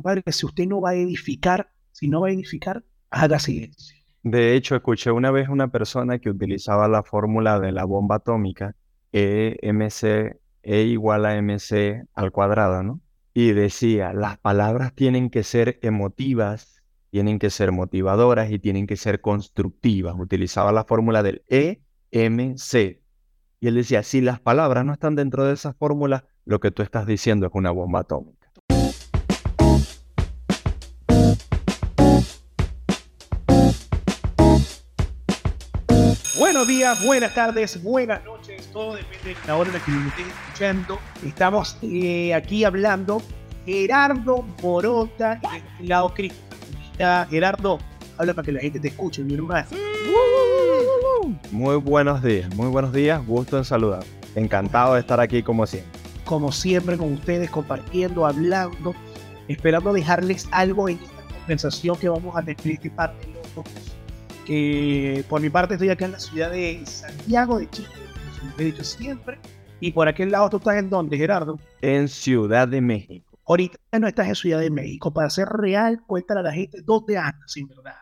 [0.00, 3.98] Compadre, si usted no va a edificar, si no va a edificar, haga silencio.
[4.22, 8.74] De hecho, escuché una vez una persona que utilizaba la fórmula de la bomba atómica,
[9.12, 13.02] EMC, E igual a MC al cuadrado, ¿no?
[13.34, 18.96] Y decía, las palabras tienen que ser emotivas, tienen que ser motivadoras y tienen que
[18.96, 20.14] ser constructivas.
[20.18, 23.02] Utilizaba la fórmula del EMC.
[23.60, 26.82] Y él decía, si las palabras no están dentro de esa fórmula, lo que tú
[26.82, 28.39] estás diciendo es una bomba atómica.
[36.70, 40.26] Días, buenas tardes, buenas noches, todo depende de la hora en la que me estén
[40.28, 40.98] escuchando.
[41.26, 43.20] Estamos eh, aquí hablando
[43.66, 47.28] Gerardo Morota y de este lado Cristian.
[47.28, 47.80] Gerardo,
[48.16, 49.66] habla para que la gente te escuche, mi hermano.
[51.50, 54.04] Muy buenos días, muy buenos días, gusto en saludar.
[54.36, 55.90] Encantado de estar aquí como siempre.
[56.24, 58.94] Como siempre con ustedes, compartiendo, hablando,
[59.48, 63.89] esperando dejarles algo en esta conversación que vamos a tener este par de locos
[64.46, 67.88] que por mi parte estoy acá en la ciudad de Santiago de Chile,
[68.38, 69.38] como he dicho siempre.
[69.80, 71.58] Y por aquel lado tú estás en dónde, Gerardo?
[71.80, 73.38] En Ciudad de México.
[73.46, 75.12] Ahorita no estás en Ciudad de México.
[75.12, 77.96] Para ser real, cuéntale a la gente dónde andas, sin verdad.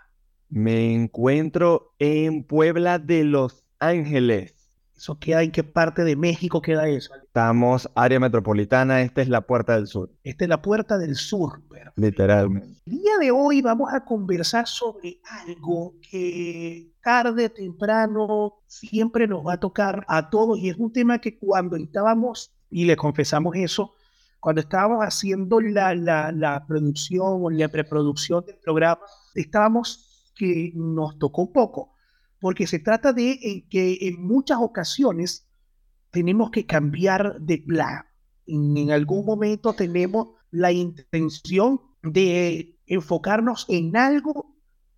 [0.49, 4.58] Me encuentro en Puebla de Los Ángeles.
[4.99, 7.15] ¿Eso queda en qué parte de México queda eso?
[7.15, 10.11] Estamos área metropolitana, esta es la puerta del sur.
[10.25, 11.63] Esta es la puerta del sur.
[11.95, 12.81] Literalmente.
[12.85, 19.53] El día de hoy vamos a conversar sobre algo que tarde, temprano, siempre nos va
[19.53, 23.95] a tocar a todos y es un tema que cuando estábamos, y le confesamos eso,
[24.41, 29.03] cuando estábamos haciendo la, la, la producción o la preproducción del programa,
[29.37, 31.93] estábamos que nos tocó un poco
[32.41, 35.47] porque se trata de eh, que en muchas ocasiones
[36.11, 38.05] tenemos que cambiar de plan.
[38.47, 44.57] En, en, algún momento tenemos la intención de enfocarnos en algo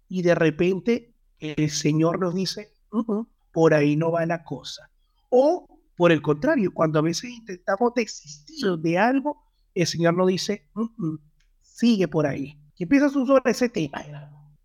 [0.08, 4.90] y de repente el Señor nos dice, uh -uh, por ahí no va la cosa.
[5.28, 9.42] O por el contrario, cuando a veces intentamos desistir de algo,
[9.74, 11.18] el Señor nos dice, uh
[11.60, 12.58] sigue por ahí.
[12.76, 14.04] ¿Qué piensas tú sobre ese tema?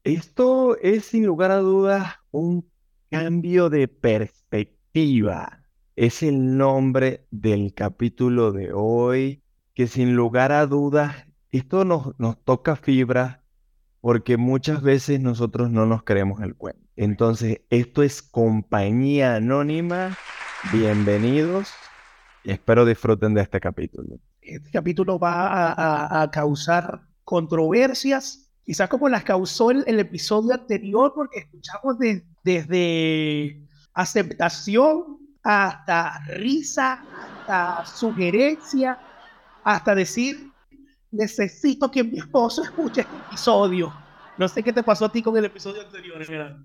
[0.05, 2.69] Esto es sin lugar a dudas un
[3.09, 5.63] cambio de perspectiva.
[5.95, 9.41] Es el nombre del capítulo de hoy,
[9.73, 13.43] que sin lugar a dudas, esto nos, nos toca fibra
[13.99, 16.87] porque muchas veces nosotros no nos creemos el cuento.
[16.95, 20.15] Entonces, esto es compañía anónima.
[20.71, 21.73] Bienvenidos
[22.43, 24.19] espero disfruten de este capítulo.
[24.39, 31.13] Este capítulo va a, a causar controversias, quizás como las causó el, el episodio anterior,
[31.15, 33.61] porque escuchamos de, desde
[33.93, 37.03] aceptación hasta risa,
[37.41, 38.99] hasta sugerencia,
[39.63, 40.51] hasta decir,
[41.11, 43.93] necesito que mi esposo escuche este episodio.
[44.37, 46.57] No sé qué te pasó a ti con el episodio anterior, ¿verdad?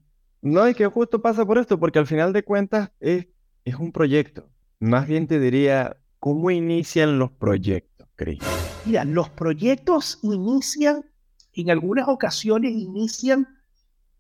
[0.42, 3.28] No, es que justo pasa por esto, porque al final de cuentas es,
[3.64, 4.48] es un proyecto.
[4.80, 8.40] Más bien te diría, ¿cómo inician los proyectos, Cris?
[8.86, 11.04] Mira, los proyectos inician,
[11.54, 13.46] en algunas ocasiones inician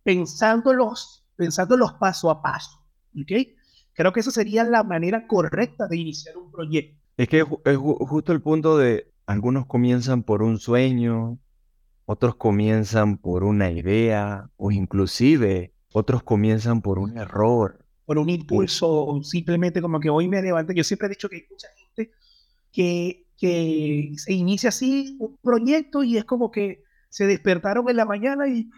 [0.02, 2.80] pensándolos, pensándolos paso a paso,
[3.20, 3.32] ¿ok?
[3.92, 6.98] Creo que esa sería la manera correcta de iniciar un proyecto.
[7.16, 11.38] Es que es justo el punto de, algunos comienzan por un sueño,
[12.06, 17.84] otros comienzan por una idea, o inclusive otros comienzan por un error.
[18.06, 20.74] Por un impulso, simplemente como que hoy me levanté.
[20.74, 22.10] Yo siempre he dicho que hay mucha gente
[22.72, 28.06] que, que se inicia así un proyecto y es como que se despertaron en la
[28.06, 28.70] mañana y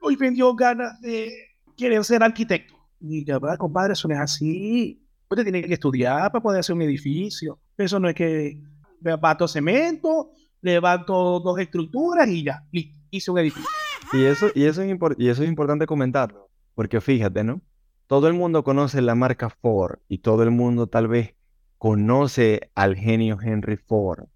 [0.00, 1.30] hoy me dio ganas de
[1.76, 2.74] querer ser arquitecto.
[3.00, 5.04] Y la verdad, compadre, eso no es así.
[5.28, 7.60] Usted tiene que estudiar para poder hacer un edificio.
[7.76, 8.62] Eso no es que
[9.00, 10.30] levanto cemento,
[10.62, 13.70] levanto dos estructuras y ya, listo, hice un edificio.
[14.12, 17.60] Y eso, y, eso es y eso es importante comentarlo, porque fíjate, ¿no?
[18.06, 21.34] Todo el mundo conoce la marca Ford y todo el mundo tal vez
[21.76, 24.28] conoce al genio Henry Ford.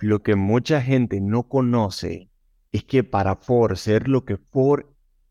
[0.00, 2.30] Lo que mucha gente no conoce
[2.72, 4.84] es que para Ford ser lo que Ford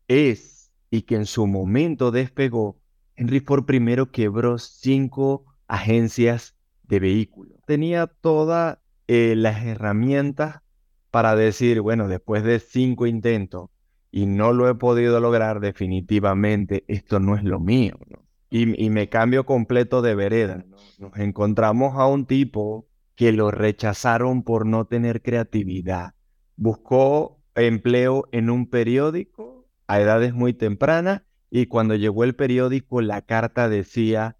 [0.08, 2.78] es y que en su momento despegó,
[3.14, 7.58] Henry Ford primero quebró cinco agencias de vehículos.
[7.66, 8.78] Tenía todas
[9.08, 10.62] eh, las herramientas
[11.10, 13.70] para decir, bueno, después de cinco intentos
[14.10, 17.98] y no lo he podido lograr, definitivamente esto no es lo mío.
[18.08, 18.24] ¿no?
[18.50, 20.64] Y, y, me cambio completo de vereda.
[20.68, 20.76] ¿no?
[20.98, 22.85] Nos encontramos a un tipo
[23.16, 26.14] que lo rechazaron por no tener creatividad.
[26.56, 33.22] Buscó empleo en un periódico a edades muy tempranas y cuando llegó el periódico la
[33.22, 34.36] carta decía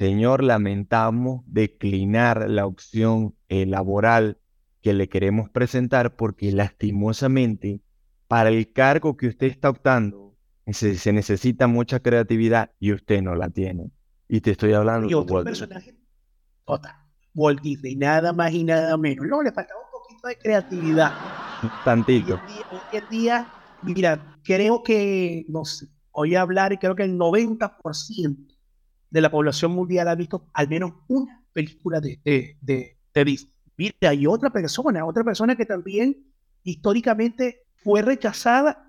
[0.00, 4.38] Señor, lamentamos declinar la opción eh, laboral
[4.80, 7.82] que le queremos presentar porque lastimosamente
[8.26, 13.34] para el cargo que usted está optando se, se necesita mucha creatividad y usted no
[13.34, 13.90] la tiene.
[14.26, 15.94] Y te estoy hablando y otro personaje,
[17.34, 19.26] Walt Disney, nada más y nada menos.
[19.26, 21.12] No, le faltaba un poquito de creatividad.
[21.84, 22.40] Tantito.
[22.70, 27.16] Hoy en día, mira, creo que, no sé, voy a hablar y creo que el
[27.16, 28.56] 90%
[29.10, 33.52] de la población mundial ha visto al menos una película de, de, de, de Disney.
[33.76, 36.26] Mira, hay otra persona, otra persona que también
[36.62, 38.86] históricamente fue rechazada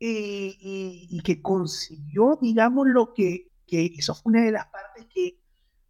[0.00, 5.38] eh, y, que consiguió, digamos, lo que, que eso fue una de las partes que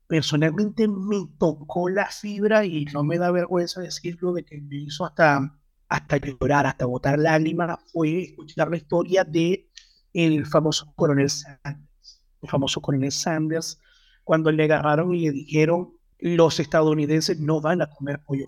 [0.06, 5.04] personalmente me tocó la fibra y no me da vergüenza decirlo de que me hizo
[5.04, 5.58] hasta,
[5.88, 9.70] hasta llorar, hasta botar lágrimas, fue escuchar la historia de
[10.12, 13.80] el famoso coronel Sanders, el famoso coronel Sanders,
[14.22, 18.46] cuando le agarraron y le dijeron los estadounidenses no van a comer pollo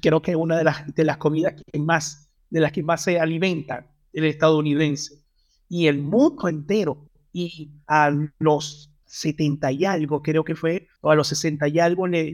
[0.00, 3.02] Creo que es una de las, de las comidas que más, de las que más
[3.02, 5.22] se alimentan el estadounidense.
[5.68, 7.08] Y el mundo entero.
[7.32, 12.06] Y a los 70 y algo, creo que fue, o a los 60 y algo,
[12.06, 12.32] le,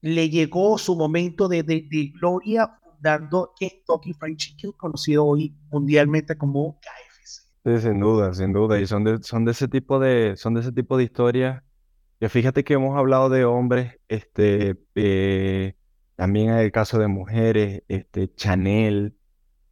[0.00, 6.78] le, llegó su momento de, de, gloria dando Kentucky Fried Chicken, conocido hoy mundialmente como
[6.80, 7.80] KFC.
[7.80, 8.80] sin duda, sin duda.
[8.80, 11.62] Y son de, son de ese tipo de, son de ese tipo de historias
[12.20, 15.74] que fíjate que hemos hablado de hombres, este, eh,
[16.14, 19.16] también hay el caso de mujeres, este, Chanel,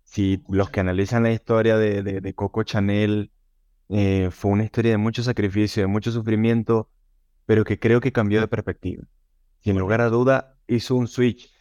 [0.05, 3.33] si los que analizan la historia de, de, Coco Chanel,
[3.89, 6.91] eh, fue una historia de mucho sacrificio, de mucho sufrimiento,
[7.45, 9.05] pero que creo que cambió de perspectiva.
[9.61, 11.53] Sin lugar a duda, hizo un switch.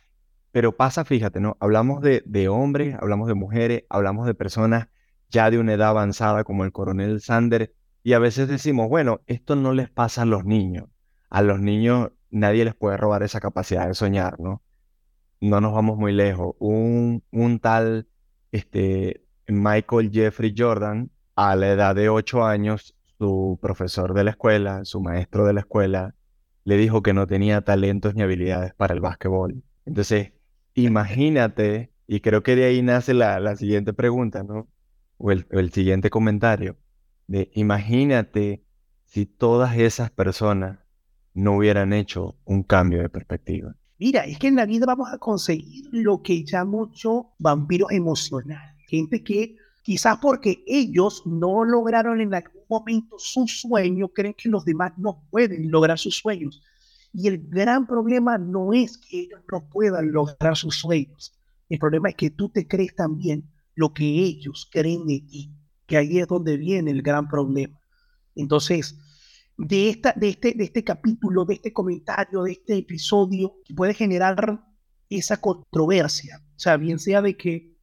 [0.52, 1.58] Pero pasa, fíjate, ¿no?
[1.60, 4.88] Hablamos de, de hombres, hablamos de mujeres, hablamos de personas
[5.30, 7.72] ya de una edad avanzada como el coronel Sanders,
[8.04, 10.88] y a veces decimos, bueno, esto no les pasa a los niños.
[11.30, 14.62] A los niños nadie les puede robar esa capacidad de soñar, ¿no?
[15.42, 16.56] No nos vamos muy lejos.
[16.60, 18.08] Un, un tal
[18.52, 24.86] este, Michael Jeffrey Jordan, a la edad de 8 años, su profesor de la escuela,
[24.86, 26.16] su maestro de la escuela,
[26.64, 29.64] le dijo que no tenía talentos ni habilidades para el básquetbol.
[29.86, 30.34] Entonces,
[30.74, 34.68] imagínate, y creo que de ahí nace la, la siguiente pregunta, ¿no?
[35.18, 36.78] O el, el siguiente comentario
[37.28, 38.64] de imagínate
[39.06, 40.80] si todas esas personas
[41.34, 43.76] no hubieran hecho un cambio de perspectiva.
[43.98, 48.76] Mira, es que en la vida vamos a conseguir lo que llamo yo vampiros emocionales.
[48.88, 49.56] Gente que
[49.86, 55.24] quizás porque ellos no lograron en algún momento su sueño, creen que los demás no
[55.30, 56.62] pueden lograr sus sueños.
[57.14, 61.34] Y el gran problema no es que ellos no puedan lograr sus sueños.
[61.70, 65.52] El problema es que tú te crees también lo que ellos creen de ti
[65.86, 67.80] que ahí es donde viene el gran problema.
[68.36, 68.98] Entonces,
[69.58, 74.64] de, esta, de, este, de este capítulo, de este comentario, de este episodio, puede generar
[75.10, 76.42] esa controversia.
[76.56, 77.75] O sea, bien sea de que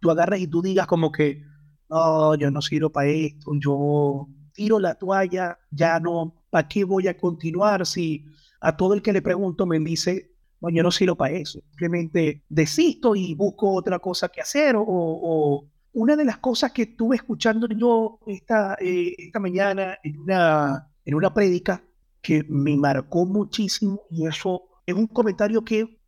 [0.00, 1.42] tú agarras y tú digas como que,
[1.88, 7.08] no, yo no sirvo para esto, yo tiro la toalla, ya no, ¿para qué voy
[7.08, 8.24] a continuar si
[8.60, 12.44] a todo el que le pregunto me dice, no, yo no sirvo para eso, simplemente
[12.48, 17.66] desisto y busco otra cosa que hacer o, una de las cosas que estuve escuchando
[17.66, 21.82] yo esta, eh, esta mañana en una, en una prédica
[22.22, 25.98] que me marcó muchísimo y eso es un comentario que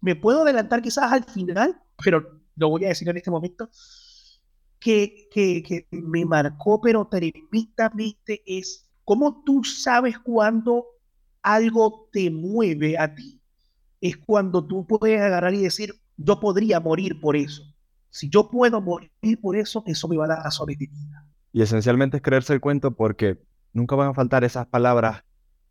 [0.00, 3.70] me puedo adelantar quizás al final, pero lo voy a decir en este momento,
[4.78, 10.86] que, que, que me marcó pero tremendamente es cómo tú sabes cuando
[11.42, 13.40] algo te mueve a ti.
[14.00, 17.62] Es cuando tú puedes agarrar y decir, yo podría morir por eso.
[18.10, 21.26] Si yo puedo morir por eso, eso me va a dar razones de vida.
[21.52, 23.42] Y esencialmente es creerse el cuento porque
[23.72, 25.24] nunca van a faltar esas palabras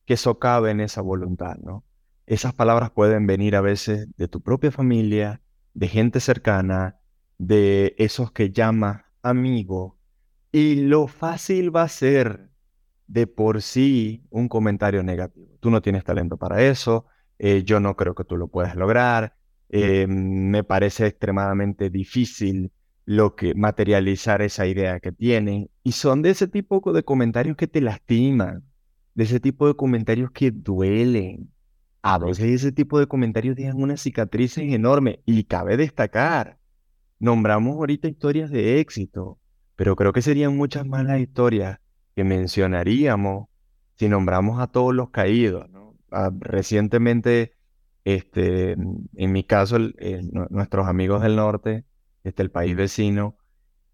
[0.06, 1.84] que socaven esa voluntad, ¿no?
[2.26, 5.42] Esas palabras pueden venir a veces de tu propia familia,
[5.78, 6.98] de gente cercana,
[7.38, 10.00] de esos que llamas amigo.
[10.52, 12.50] Y lo fácil va a ser
[13.06, 15.56] de por sí un comentario negativo.
[15.60, 17.06] Tú no tienes talento para eso,
[17.38, 19.36] eh, yo no creo que tú lo puedas lograr,
[19.70, 22.72] eh, me parece extremadamente difícil
[23.06, 25.70] lo que materializar esa idea que tienen.
[25.84, 28.64] Y son de ese tipo de comentarios que te lastiman,
[29.14, 31.52] de ese tipo de comentarios que duelen.
[32.10, 36.58] A veces ese tipo de comentarios dejan unas cicatrices enormes y cabe destacar.
[37.20, 39.40] Nombramos ahorita historias de éxito,
[39.76, 41.82] pero creo que serían muchas más las historias
[42.16, 43.50] que mencionaríamos
[43.96, 45.70] si nombramos a todos los caídos.
[46.10, 47.58] Ah, recientemente
[48.06, 49.78] este, en mi caso,
[50.50, 51.84] nuestros amigos del norte,
[52.24, 53.36] este, el país vecino,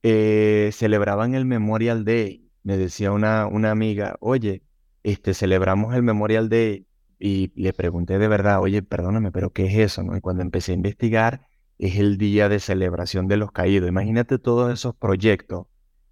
[0.03, 2.48] eh, celebraban el Memorial Day.
[2.62, 4.62] Me decía una, una amiga, oye,
[5.01, 6.86] este, celebramos el Memorial Day.
[7.25, 10.03] Y le pregunté de verdad, oye, perdóname, pero ¿qué es eso?
[10.03, 10.18] ¿no?
[10.18, 13.88] Y cuando empecé a investigar, es el día de celebración de los caídos.
[13.88, 15.68] Imagínate todos esos proyectos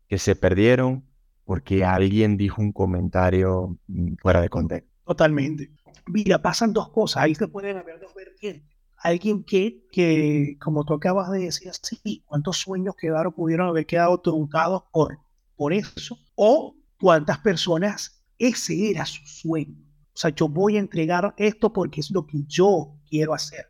[0.08, 1.04] que se perdieron
[1.44, 4.90] porque alguien dijo un comentario mm, fuera de contexto.
[5.06, 5.70] Totalmente.
[6.08, 7.24] Mira, pasan dos cosas.
[7.24, 8.72] Ahí se pueden haber dos vertientes.
[8.96, 14.18] Alguien que, que, como tú acabas de decir, sí, cuántos sueños quedaron, pudieron haber quedado
[14.22, 15.20] truncados por,
[15.58, 19.91] por eso, o cuántas personas ese era su sueño.
[20.14, 23.68] O sea, yo voy a entregar esto porque es lo que yo quiero hacer.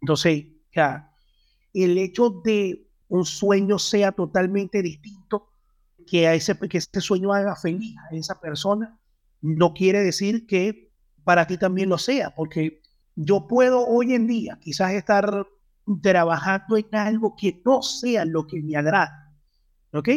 [0.00, 1.12] Entonces, ya,
[1.72, 5.48] el hecho de un sueño sea totalmente distinto,
[6.06, 8.98] que, a ese, que ese sueño haga feliz a esa persona,
[9.40, 12.82] no quiere decir que para ti también lo sea, porque
[13.16, 15.46] yo puedo hoy en día quizás estar
[16.02, 19.34] trabajando en algo que no sea lo que me agrada,
[19.92, 20.08] ¿ok?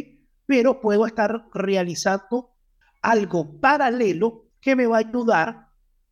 [0.46, 2.52] Pero puedo estar realizando
[3.02, 5.67] algo paralelo que me va a ayudar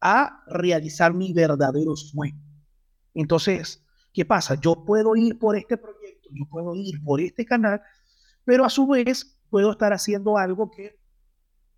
[0.08, 2.42] a realizar mi verdadero sueño.
[3.14, 3.84] Entonces,
[4.14, 4.56] ¿qué pasa?
[4.56, 7.82] Yo puedo ir por este proyecto, yo puedo ir por este canal,
[8.44, 11.00] pero a su vez puedo estar haciendo algo que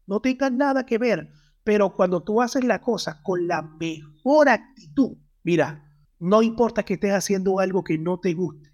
[0.06, 1.30] no tenga nada que ver
[1.68, 5.84] pero cuando tú haces la cosa con la mejor actitud, mira,
[6.18, 8.72] no importa que estés haciendo algo que no te guste,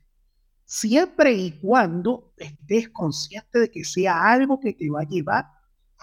[0.64, 5.46] siempre y cuando estés consciente de que sea algo que te va a llevar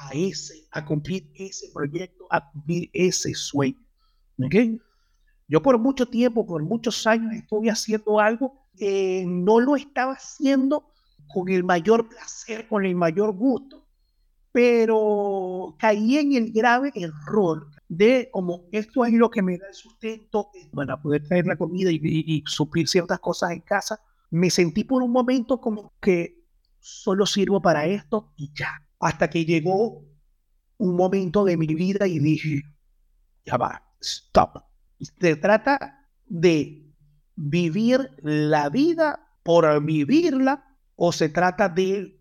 [0.01, 3.79] a ese, a cumplir ese proyecto, a cumplir ese sueño.
[4.43, 4.81] ¿Okay?
[5.47, 10.91] Yo por mucho tiempo, por muchos años estuve haciendo algo que no lo estaba haciendo
[11.29, 13.87] con el mayor placer, con el mayor gusto,
[14.53, 19.75] pero caí en el grave error de como esto es lo que me da el
[19.75, 24.01] sustento para poder traer la comida y, suplir ciertas cosas en casa.
[24.31, 26.45] Me sentí por un momento como que
[26.79, 28.83] solo sirvo para esto y ya.
[29.01, 30.05] Hasta que llegó
[30.79, 32.63] un momento de mi vida y dije,
[33.45, 34.63] ya va, stop.
[35.01, 36.87] Se trata de
[37.35, 42.21] vivir la vida por vivirla o se trata de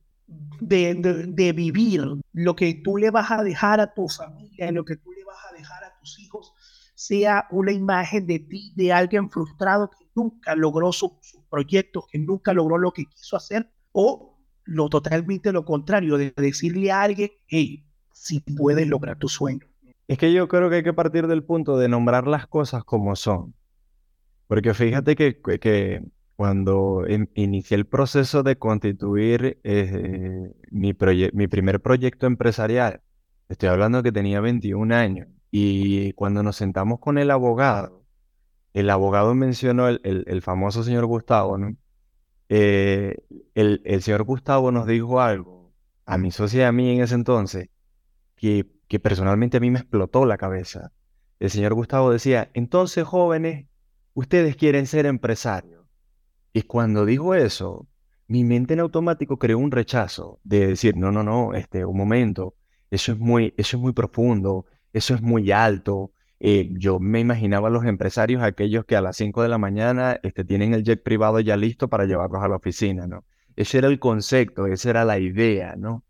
[0.59, 5.11] de, vivir, lo que tú le vas a dejar a tu familia, lo que tú
[5.11, 6.53] le vas a dejar a tus hijos,
[6.93, 11.11] sea una imagen de ti, de alguien frustrado que nunca logró sus
[11.49, 14.38] proyectos, que nunca logró lo que quiso hacer, o
[14.69, 17.83] lo totalmente lo contrario, de decirle a alguien, hey,
[18.13, 19.65] si puedes lograr tu sueño.
[20.07, 23.15] Es que yo creo que hay que partir del punto de nombrar las cosas como
[23.15, 23.53] son.
[24.47, 26.03] Porque fíjate que, que
[26.35, 30.95] cuando inicié el proceso de constituir eh, mi,
[31.33, 33.01] mi primer proyecto empresarial,
[33.49, 38.03] estoy hablando que tenía 21 años, y cuando nos sentamos con el abogado,
[38.73, 41.75] el abogado mencionó el, famoso señor Gustavo, ¿no?
[42.49, 43.15] Eh,
[43.53, 45.71] el, el, señor Gustavo nos dijo algo,
[46.05, 47.69] a mi socia y a mí en ese entonces,
[48.35, 50.91] que, que personalmente a mí me explotó la cabeza.
[51.39, 53.67] El señor Gustavo decía, entonces jóvenes,
[54.13, 55.85] ustedes quieren ser empresarios.
[56.51, 57.87] Y cuando dijo eso,
[58.27, 62.55] mi mente en automático creó un rechazo de decir, no, no, no, este, un momento,
[62.91, 66.11] eso es muy, eso es muy profundo, eso es muy alto.
[66.39, 70.19] Eh, yo me imaginaba a los empresarios, aquellos que a las 5 de la mañana
[70.23, 73.25] este, tienen el jet privado ya listo para llevarlos a la oficina, ¿no?
[73.55, 76.03] Ese era el concepto, esa era la idea, ¿no?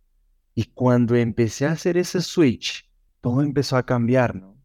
[0.54, 2.88] Y cuando empecé a hacer ese switch,
[3.22, 4.56] todo empezó a cambiar, ¿no?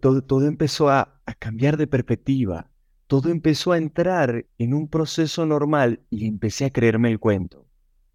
[0.00, 2.72] Todo, todo, empezó a, a cambiar de perspectiva
[3.12, 7.66] todo empezó a entrar en un proceso normal y empecé a creerme el cuento.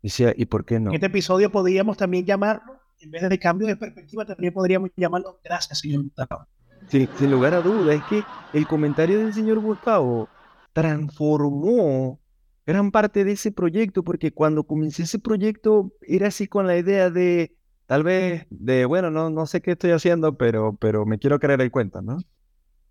[0.01, 0.89] Decía, ¿y por qué no?
[0.89, 2.76] En este episodio podríamos también llamarlo,
[3.07, 6.45] en vez de cambio de perspectiva, también podríamos llamarlo gracias, señor Gustavo.
[6.89, 8.23] Sí, sin lugar a duda, es que
[8.53, 10.27] el comentario del señor Gustavo
[10.73, 12.19] transformó
[12.65, 17.09] gran parte de ese proyecto, porque cuando comencé ese proyecto era así con la idea
[17.09, 21.39] de, tal vez, de, bueno, no, no sé qué estoy haciendo, pero, pero me quiero
[21.39, 22.17] creer el cuento, ¿no?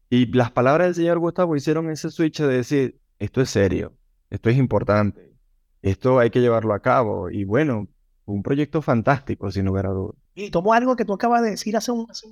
[0.09, 3.95] Y las palabras del señor Gustavo hicieron ese switch de decir, esto es serio,
[4.31, 5.35] esto es importante,
[5.83, 7.31] esto hay que llevarlo a cabo.
[7.31, 7.89] Y bueno,
[8.27, 10.17] un proyecto fantástico, sin lugar a dudas.
[10.35, 12.27] Y tomo algo que tú acabas de decir hace un, hace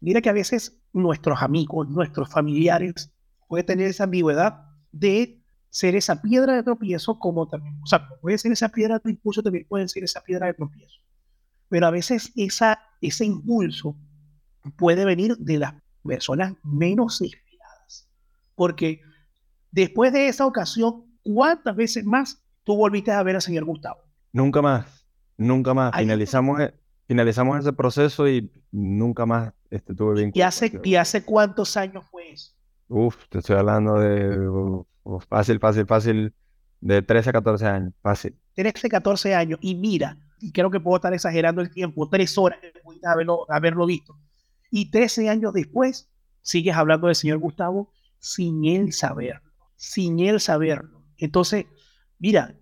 [0.00, 3.12] Mira que a veces nuestros amigos, nuestros familiares,
[3.48, 8.36] pueden tener esa ambigüedad de ser esa piedra de tropiezo como también, o sea, puede
[8.36, 11.00] ser esa piedra de impulso, también puede ser esa piedra de tropiezo.
[11.68, 13.96] Pero a veces ese impulso
[14.76, 18.08] puede venir de las personas menos inspiradas.
[18.54, 19.00] Porque
[19.70, 24.02] después de esa ocasión, ¿cuántas veces más tú volviste a ver al señor Gustavo?
[24.32, 25.94] Nunca más, nunca más.
[25.96, 26.74] finalizamos, e,
[27.06, 30.40] finalizamos ese proceso y nunca más este, tuve vínculo.
[30.40, 32.52] ¿Y hace, ¿Y hace cuántos años fue eso?
[32.88, 34.84] Uf, te estoy hablando de
[35.28, 36.34] fácil, fácil, fácil,
[36.80, 38.36] de 13 a 14 años, fácil.
[38.54, 39.58] 13, 14 años.
[39.62, 42.72] Y mira, y creo que puedo estar exagerando el tiempo, tres horas que
[43.06, 44.18] haberlo, haberlo visto
[44.70, 46.10] Y 13 años después,
[46.40, 51.02] sigues hablando del señor Gustavo sin él saberlo, sin él saberlo.
[51.16, 51.66] Entonces,
[52.18, 52.54] mira,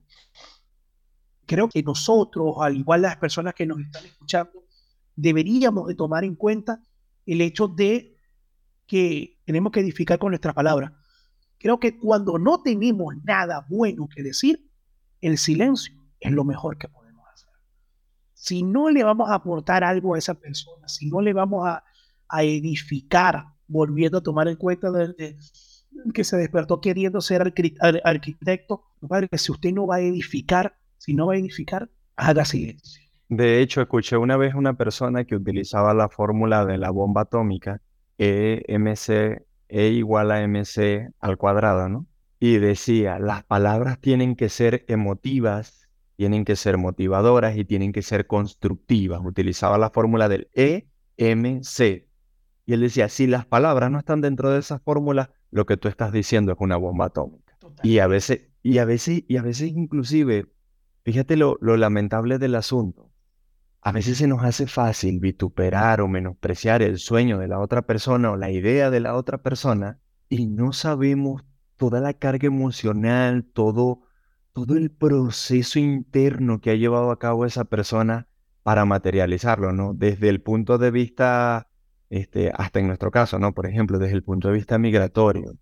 [1.50, 4.66] creo que nosotros, al igual las personas que nos están escuchando,
[5.16, 6.80] deberíamos de tomar en cuenta
[7.26, 8.16] el hecho de
[8.87, 10.92] que tenemos que edificar con nuestras palabras.
[11.59, 14.71] Creo que cuando no tenemos nada bueno que decir,
[15.21, 17.50] el silencio es lo mejor que podemos hacer.
[18.33, 21.83] Si no le vamos a aportar algo a esa persona, si no le vamos a,
[22.45, 25.37] edificar, volviendo a tomar en cuenta de,
[26.14, 27.42] que se despertó queriendo ser
[28.04, 32.45] arquitecto, padre, que si usted no va a edificar, si no va a edificar, haga
[32.45, 33.02] silencio.
[33.28, 37.80] De hecho, escuché una vez una persona que utilizaba la fórmula de la bomba atómica,
[38.19, 42.07] EMC, E igual a MC al cuadrado, ¿no?
[42.38, 48.02] Y decía, las palabras tienen que ser emotivas, tienen que ser motivadoras y tienen que
[48.02, 49.21] ser constructivas.
[49.25, 52.09] Utilizaba la fórmula del EMC.
[52.66, 55.88] Y él decía, si las palabras no están dentro de esa fórmula, lo que tú
[55.88, 57.57] estás diciendo es una bomba atómica.
[57.83, 60.47] Y a veces, y a veces, y a veces inclusive,
[61.04, 63.11] fíjate lo lamentable del asunto
[63.83, 68.30] a veces se nos hace fácil vituperar o menospreciar el sueño de la otra persona
[68.30, 71.45] o la idea de la otra persona y no sabemos
[71.76, 74.02] toda la carga emocional, todo,
[74.52, 78.28] todo el proceso interno que ha llevado a cabo esa persona
[78.62, 79.95] para materializarlo, ¿no?
[79.95, 81.69] Desde el punto de vista,
[82.11, 83.54] este, hasta en nuestro caso, ¿no?
[83.54, 85.54] Por ejemplo, desde el punto de vista migratorio,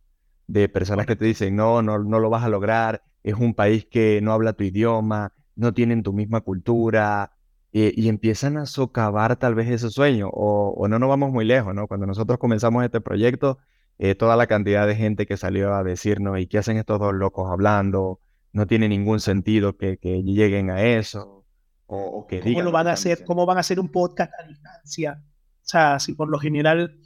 [0.48, 3.86] de personas que te dicen, no, no, no lo vas a lograr, es un país
[3.86, 7.32] que no habla tu idioma, no tienen tu misma cultura,
[7.72, 11.74] eh, y, empiezan a socavar tal vez ese sueño, o, no nos vamos muy lejos,
[11.74, 11.86] ¿no?
[11.86, 13.58] Cuando nosotros comenzamos este proyecto,
[13.98, 17.12] eh, toda la cantidad de gente que salió a decirnos, ¿y qué hacen estos dos
[17.12, 18.20] locos hablando?
[18.52, 21.44] No tiene ningún sentido que, lleguen a eso,
[21.86, 23.24] o, que ¿Cómo lo van a hacer?
[23.24, 25.22] ¿Cómo van a hacer un podcast a distancia?
[25.22, 26.98] O sea, si por lo general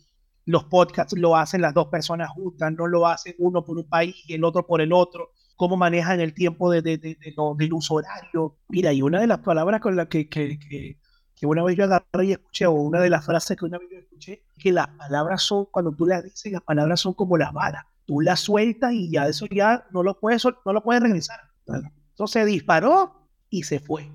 [0.44, 4.14] los podcasts lo hacen las dos personas juntas, no lo hacen uno por un país
[4.26, 7.16] y el otro por el otro cómo manejan el tiempo de, de, de,
[7.56, 8.56] del uso horario.
[8.68, 12.26] Mira, y una de las palabras con las que, que, que, una vez yo agarré
[12.26, 15.42] y escuché, o una de las frases que una vez yo escuché, que las palabras
[15.42, 17.84] son, cuando tú las dices, las palabras son como las balas.
[18.04, 21.40] Tú las sueltas y ya eso ya no lo puedes, no lo puedes regresar.
[22.10, 24.10] Entonces disparó y se fue.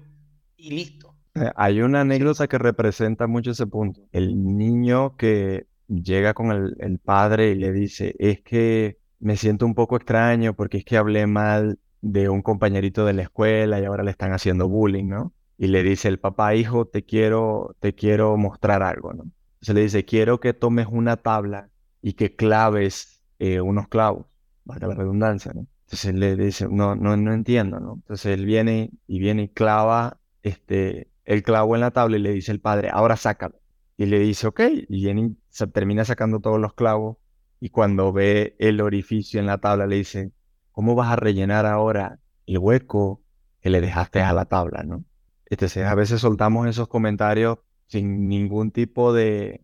[0.55, 1.15] Y listo.
[1.35, 4.01] Eh, hay una anécdota que representa mucho ese punto.
[4.11, 9.65] El niño que llega con el, el padre y le dice, es que me siento
[9.65, 13.85] un poco extraño porque es que hablé mal de un compañerito de la escuela y
[13.85, 15.33] ahora le están haciendo bullying, ¿no?
[15.57, 19.25] Y le dice el papá, hijo, te quiero, te quiero mostrar algo, ¿no?
[19.61, 21.69] Se le dice, quiero que tomes una tabla
[22.01, 24.27] y que claves eh, unos clavos,
[24.65, 25.65] para la redundancia, ¿no?
[25.85, 27.93] Entonces le dice, no, no, no entiendo, ¿no?
[27.95, 32.33] Entonces él viene y viene y clava este, el clavo en la tabla y le
[32.33, 33.55] dice el padre, ahora sácalo.
[33.95, 37.17] Y le dice, ok, y viene se termina sacando todos los clavos
[37.59, 40.31] y cuando ve el orificio en la tabla le dice,
[40.71, 43.21] ¿cómo vas a rellenar ahora el hueco
[43.61, 45.03] que le dejaste a la tabla, no?
[45.49, 49.63] Entonces a veces soltamos esos comentarios sin ningún tipo de,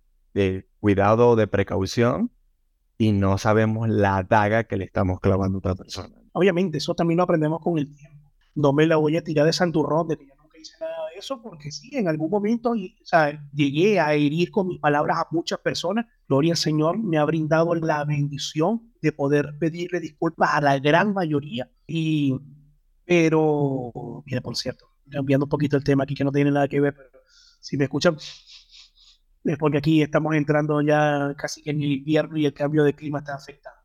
[0.79, 2.32] cuidado o de precaución
[2.97, 6.15] y no sabemos la daga que le estamos clavando a otra persona.
[6.32, 8.32] Obviamente, eso también lo aprendemos con el tiempo.
[8.56, 11.19] No me la voy a tirar de santurrón de que yo nunca hice nada de
[11.19, 15.27] eso, porque sí, en algún momento o sea, llegué a herir con mis palabras a
[15.32, 20.61] muchas personas Gloria al Señor, me ha brindado la bendición de poder pedirle disculpas a
[20.61, 21.69] la gran mayoría.
[21.85, 22.35] Y,
[23.05, 26.79] pero, mira, por cierto, cambiando un poquito el tema aquí que no tiene nada que
[26.79, 27.09] ver, pero
[27.59, 28.17] si me escuchan,
[29.43, 33.19] es porque aquí estamos entrando ya casi en el invierno y el cambio de clima
[33.19, 33.79] está afectando.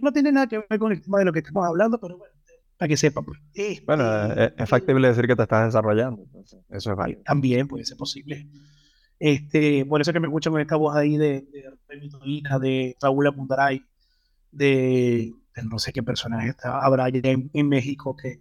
[0.00, 2.32] No tiene nada que ver con el tema de lo que estamos hablando, pero bueno,
[2.76, 3.24] para que sepan.
[3.24, 3.40] Pues.
[3.84, 7.22] bueno, es, es, factible decir que te estás desarrollando, entonces eso es válido.
[7.24, 8.48] También puede ser posible.
[9.18, 13.84] Este, por eso que me escuchan con esta voz ahí de, de, de Raúl Amundaray,
[14.52, 18.40] de, de, no sé qué personaje está, habrá allá en, México que,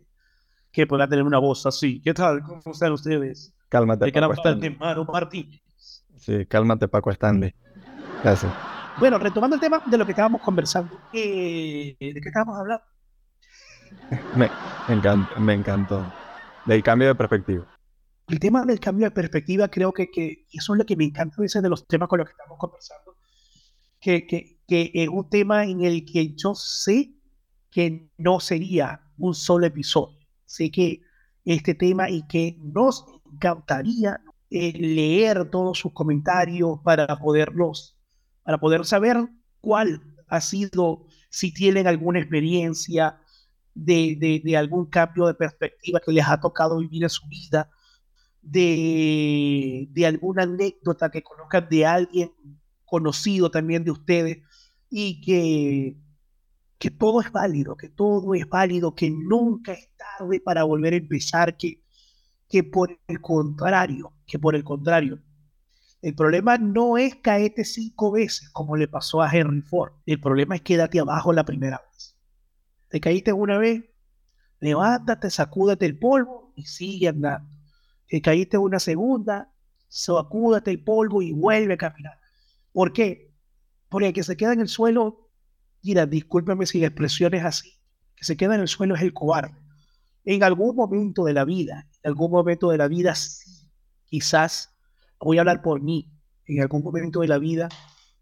[0.71, 1.99] que pueda tener una voz así.
[2.01, 2.43] ¿Qué tal?
[2.43, 3.53] ¿Cómo están ustedes?
[3.69, 4.77] Cálmate, Paco Stanley.
[5.11, 5.59] Martín.
[6.17, 7.53] Sí, cálmate, Paco Stanley.
[8.23, 8.53] Gracias.
[8.99, 12.83] Bueno, retomando el tema de lo que estábamos conversando, eh, ¿de qué estábamos hablando?
[14.35, 14.49] me,
[14.89, 16.13] encantó, me encantó.
[16.65, 17.76] Del cambio de perspectiva
[18.27, 21.35] el tema del cambio de perspectiva creo que, que eso es lo que me encanta
[21.37, 23.15] a veces de los temas con los que estamos conversando,
[24.01, 27.13] que, que, que es un tema en el que yo sé
[27.71, 30.17] que no sería un solo episodio.
[30.45, 31.01] Sé que
[31.45, 37.97] este tema y que nos encantaría eh, leer todos sus comentarios para poderlos,
[38.43, 39.17] para poder saber
[39.61, 43.21] cuál ha sido, si tienen alguna experiencia
[43.73, 47.69] de, de, de algún cambio de perspectiva que les ha tocado vivir en su vida
[48.49, 52.31] de, alguna anécdota que conozcan de alguien
[52.86, 54.38] conocido también de ustedes
[54.89, 55.97] y que,
[56.77, 60.97] que todo es válido, que todo es válido, que nunca es tarde para volver a
[60.97, 61.83] empezar, que,
[62.47, 65.19] que por el contrario, que por el contrario,
[66.01, 69.93] el problema no es caerte cinco veces como le pasó a Henry Ford.
[70.05, 72.15] El problema es quédate abajo la primera vez.
[72.88, 73.83] Te caíste una vez,
[74.60, 77.56] levántate, sacúdate el polvo y sigue andando.
[78.07, 79.51] Te caíste una segunda,
[79.87, 82.19] sacúdate el polvo y vuelve a caminar.
[82.71, 83.33] ¿Por qué?
[83.89, 85.29] Porque el que se queda en el suelo,
[85.83, 87.73] mira, discúlpeme si la expresión es así,
[88.15, 89.57] que se queda en el suelo es el cobarde.
[90.25, 93.13] En algún momento de la vida, en algún momento de la vida,
[94.05, 94.75] quizás,
[95.19, 96.11] voy a hablar por mí,
[96.45, 97.69] en algún momento de la vida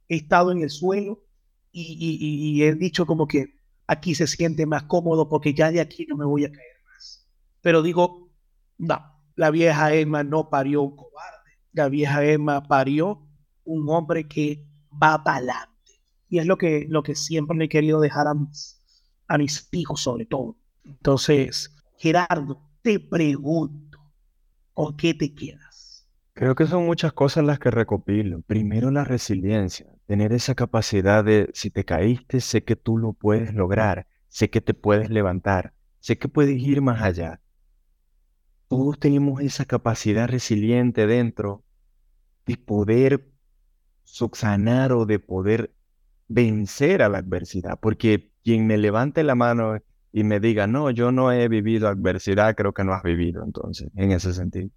[0.08, 1.24] he estado en el suelo
[1.72, 6.16] y, he dicho como que aquí se siente más cómodo porque ya de aquí no
[6.16, 7.28] me voy a caer más.
[7.62, 8.32] Pero digo,
[8.78, 13.28] no, la vieja Emma no parió un cobarde, la vieja Emma parió
[13.64, 15.72] un hombre que va para adelante.
[16.30, 18.82] Y es lo que, lo que siempre le he querido dejar a mis,
[19.28, 19.38] a
[19.72, 20.58] hijos sobre todo.
[20.84, 24.00] Entonces, Gerardo, te pregunto,
[24.74, 26.08] ¿con qué te quedas?
[26.34, 28.42] Creo que son muchas cosas las que recopilo.
[28.42, 33.54] Primero la resiliencia, tener esa capacidad de, si te caíste, sé que tú lo puedes
[33.54, 37.42] lograr, sé que te puedes levantar, sé que puedes ir más allá.
[38.68, 41.64] Todos tenemos esa capacidad resiliente dentro
[42.46, 43.30] de poder
[44.04, 45.74] subsanar o de poder
[46.28, 49.78] vencer a la adversidad, porque quien me levante la mano
[50.12, 53.90] y me diga, no, yo no he vivido adversidad, creo que no has vivido entonces,
[53.96, 54.70] en ese sentido,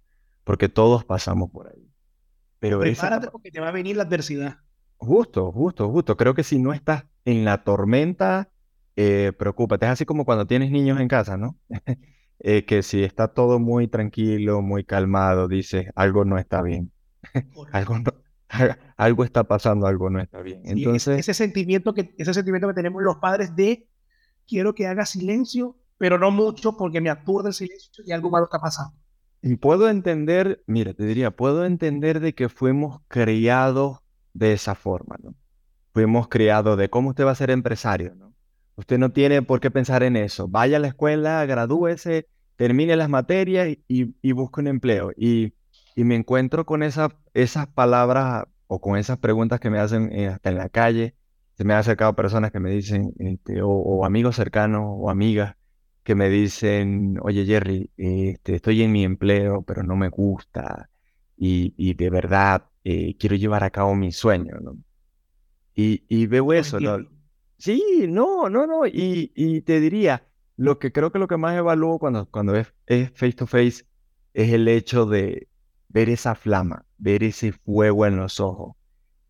[0.43, 1.89] porque todos pasamos por ahí.
[2.59, 4.57] Pero Prepárate porque te va a venir la adversidad.
[4.97, 6.17] Justo, justo, justo.
[6.17, 8.49] Creo que si no estás en la tormenta,
[8.97, 9.85] eh, preocúpate.
[9.85, 11.57] Es así como cuando tienes niños en casa, ¿no?
[12.39, 16.91] Eh, que si está todo muy tranquilo, muy calmado, dices, algo no está bien.
[17.73, 18.13] algo no,
[18.97, 20.61] algo está pasando, algo no está bien.
[20.65, 23.87] Entonces, ese sentimiento que ese sentimiento que tenemos los padres de
[24.47, 28.45] quiero que haga silencio, pero no mucho porque me aturde el silencio y algo malo
[28.45, 28.95] está pasando.
[29.41, 33.99] Y puedo entender, mira, te diría, puedo entender de que fuimos criados
[34.33, 35.35] de esa forma, ¿no?
[35.93, 38.28] Fuimos criados de cómo usted va a ser empresario, ¿no?
[38.79, 40.47] Usted no tiene por qué pensar en eso.
[40.47, 45.11] Vaya a la escuela, gradúese, termine las materias y, y busque un empleo.
[45.17, 45.53] Y
[45.99, 47.11] y me encuentro con esas
[47.73, 51.13] palabras o con esas preguntas que me hacen eh, hasta en la calle.
[51.55, 55.57] Se me han acercado personas que me dicen, este, o, amigos cercanos o amigas
[56.03, 60.89] que me dicen, oye Jerry, este, estoy en mi empleo, pero no me gusta
[61.35, 64.77] y, de verdad eh, quiero llevar a cabo mi sueño, ¿no?
[65.75, 66.97] Y, veo eso, ¿no?
[67.59, 71.99] Sí, no, no, no, y, te diría, lo que creo que lo que más evalúo
[71.99, 72.73] cuando, cuando es
[73.13, 73.85] face to face
[74.33, 75.49] es el hecho de,
[75.89, 78.75] ver esa flama, ver ese fuego en los ojos,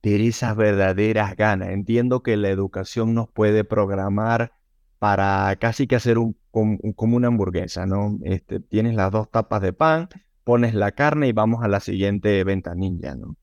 [0.03, 1.69] ver esas verdaderas ganas.
[1.69, 4.53] Entiendo que la educación nos puede programar
[4.99, 8.19] para casi que hacer un, como una hamburguesa, ¿no?
[8.23, 10.09] Este, tienes las dos tapas de pan,
[10.43, 13.35] pones la carne y vamos a la siguiente ventanilla, ¿no?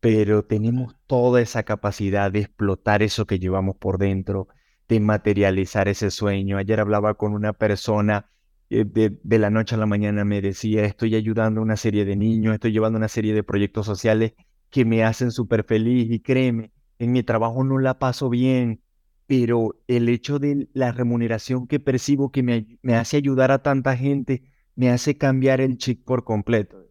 [0.00, 4.48] Pero tenemos toda esa capacidad de explotar eso que llevamos por dentro,
[4.88, 6.58] de materializar ese sueño.
[6.58, 8.30] Ayer hablaba con una persona
[8.68, 12.16] eh, de, la noche a la mañana me decía, estoy ayudando a una serie de
[12.16, 14.34] niños, estoy llevando una serie de proyectos sociales
[14.70, 18.82] que me hacen súper feliz y créeme, en mi trabajo no la paso bien,
[19.26, 23.96] pero el hecho de la remuneración que percibo que me, me hace ayudar a tanta
[23.96, 24.42] gente,
[24.74, 26.90] me hace cambiar el chip por completo.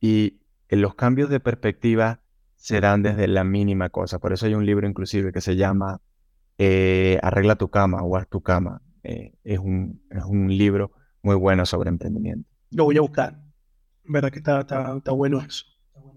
[0.00, 2.20] Y los cambios de perspectiva
[2.64, 4.18] se dan desde la mínima cosa.
[4.18, 6.00] Por eso hay un libro inclusive que se llama
[6.56, 8.80] eh, Arregla tu cama o Haz tu cama.
[9.02, 12.48] Eh, es, un, es un libro muy bueno sobre emprendimiento.
[12.70, 13.38] Lo voy a buscar.
[14.04, 15.66] Verdad que está, está, bueno eso.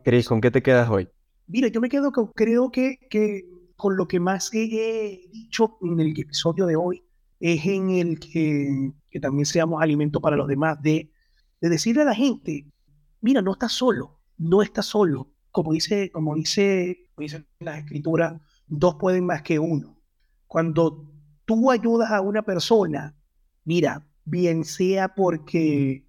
[0.05, 1.09] Cris, ¿con qué te quedas hoy?
[1.47, 3.43] Mira, yo me quedo con, creo que, que
[3.75, 7.03] con lo que más he dicho en el episodio de hoy
[7.41, 11.11] es en el que, que también seamos alimento para los demás, de,
[11.59, 12.71] de decirle a la gente,
[13.19, 15.33] mira, no estás solo, no estás solo.
[15.57, 19.99] Como dice, como dice, como dice la escritura, dos pueden más que uno.
[20.45, 21.11] Cuando
[21.45, 23.17] tú ayudas a una persona,
[23.63, 26.05] mira, bien sea porque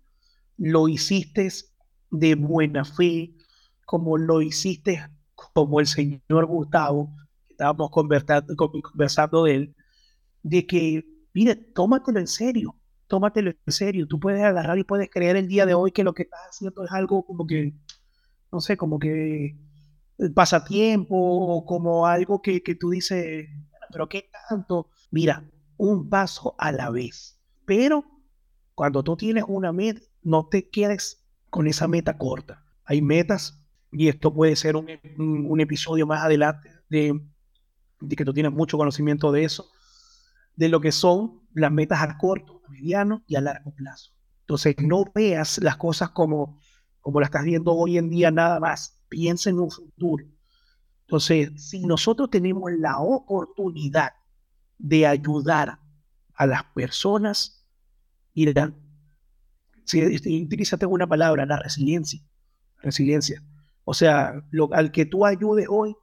[0.59, 1.49] lo hiciste
[2.11, 3.37] de buena fe,
[3.87, 5.01] como lo hiciste
[5.35, 9.75] como el señor Gustavo, que estábamos conversando, de él,
[10.43, 15.37] de que, mire, tómatelo en serio, tómatelo en serio, tú puedes agarrar y puedes creer
[15.37, 17.73] el día de hoy que lo que estás haciendo es algo como que,
[18.53, 19.57] no sé, como que
[20.35, 23.49] pasatiempo o como algo que, que tú dices,
[23.93, 24.89] pero ¿qué tanto?
[25.11, 25.45] Mira,
[25.77, 28.03] un paso a la vez pero
[28.75, 32.65] cuando tú tienes una meta, no te quedes con esa meta corta.
[32.87, 37.21] Hay metas y esto puede ser un, un, episodio más adelante de,
[38.01, 39.71] de, que tú tienes mucho conocimiento de eso,
[40.57, 44.13] de lo que son las metas a corto, a mediano y a largo plazo.
[44.41, 46.59] Entonces, no veas las cosas como,
[47.01, 49.01] como las estás viendo hoy en día nada más.
[49.09, 50.25] Piensa en un futuro.
[51.07, 54.13] Entonces, si nosotros tenemos la oportunidad
[54.77, 55.79] de ayudar
[56.35, 57.67] a las personas,
[58.35, 58.77] irán.
[59.85, 60.05] Si
[60.45, 62.21] utilízate una palabra, la resiliencia.
[62.83, 63.43] Resiliencia.
[63.85, 65.97] O sea, lo, al que tú ayudes hoy,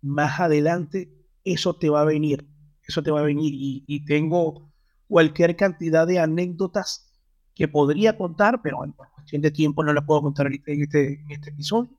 [0.00, 2.48] más adelante, eso te va a venir.
[2.86, 3.52] Eso te va a venir.
[3.56, 4.72] Y, tengo
[5.08, 7.12] cualquier cantidad de anécdotas
[7.54, 11.30] que podría contar, pero por cuestión de tiempo no las puedo contar en este, en
[11.30, 11.90] este episodio.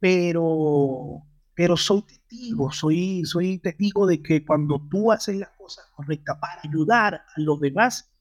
[0.00, 1.22] Pero
[1.56, 6.60] pero soy testigo, soy, soy testigo de que cuando tú haces las cosas correctas para
[6.62, 8.12] ayudar a los demás,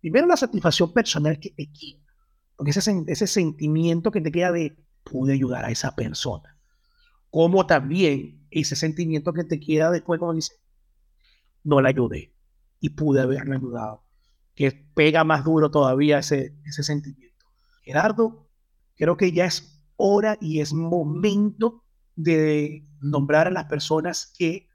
[0.00, 2.00] primero la satisfacción personal que te queda,
[2.54, 6.56] porque ese, ese sentimiento que te queda de pude ayudar a esa persona,
[7.30, 10.60] como también ese sentimiento que te queda después cuando dices,
[11.64, 12.32] no la ayudé
[12.78, 14.04] y pude haberla ayudado,
[14.54, 17.33] que pega más duro todavía ese, ese sentimiento.
[17.84, 18.48] Gerardo,
[18.96, 21.84] creo que ya es hora y es momento
[22.16, 24.68] de nombrar a las personas que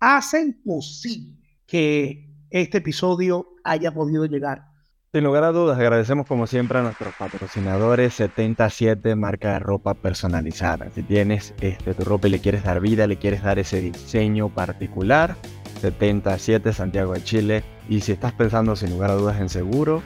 [0.00, 4.66] hacen posible que este episodio haya podido llegar.
[5.12, 10.90] Sin lugar a dudas, agradecemos como siempre a nuestros patrocinadores 77 marca de ropa personalizada.
[10.94, 14.50] Si tienes este, tu ropa y le quieres dar vida, le quieres dar ese diseño
[14.50, 15.36] particular,
[15.80, 17.64] 77 Santiago de Chile.
[17.88, 20.02] Y si estás pensando sin lugar a dudas en seguro,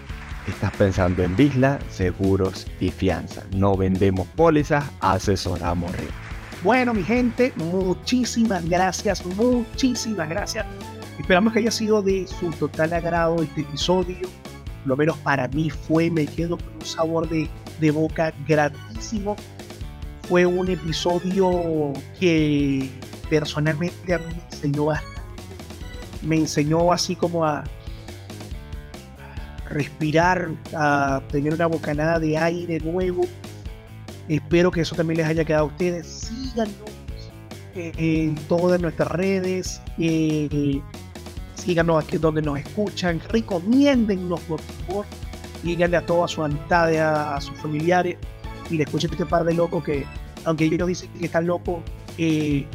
[0.47, 3.43] estás pensando en Visla, seguros y fianza.
[3.55, 6.15] No vendemos pólizas, asesoramos riesgos.
[6.63, 10.67] Bueno, mi gente, muchísimas gracias, muchísimas gracias.
[11.19, 14.29] Esperamos que haya sido de su total agrado este episodio.
[14.85, 17.49] Lo menos para mí fue, me quedo con un sabor de,
[17.81, 19.37] de boca gratísimo.
[20.29, 22.91] Fue un episodio que
[23.29, 25.21] personalmente a mí me enseñó bastante.
[26.23, 27.65] Me enseñó así como a
[29.71, 33.23] respirar, a tener una bocanada de aire nuevo
[34.31, 36.07] Espero que eso también les haya quedado a ustedes.
[36.07, 36.73] Síganos
[37.75, 39.83] eh, en todas nuestras redes.
[39.99, 40.81] Eh,
[41.57, 43.21] síganos aquí donde nos escuchan.
[43.29, 45.05] Recomiéndennos, por favor.
[45.65, 48.19] Díganle a todas sus amistades, a, sus familiares.
[48.71, 50.07] Y le escuchen este par de locos que,
[50.45, 51.81] aunque ellos dicen que están locos,
[52.17, 52.67] eh,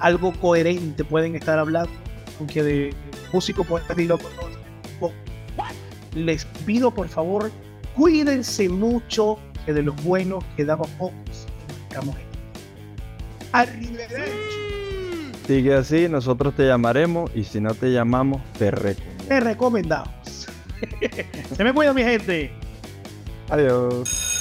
[0.00, 1.92] algo coherente pueden estar hablando.
[2.40, 2.94] Aunque de
[3.32, 4.55] músico pueden estar locos.
[6.16, 7.52] Les pido, por favor,
[7.94, 11.46] cuídense mucho que de los buenos quedamos pocos
[11.88, 12.16] estamos
[13.52, 14.32] Arrivederci.
[15.46, 19.28] Sigue así, nosotros te llamaremos y si no te llamamos, te recomendamos.
[19.28, 20.46] Te recomendamos.
[21.56, 22.50] Se me cuida mi gente.
[23.48, 24.35] Adiós.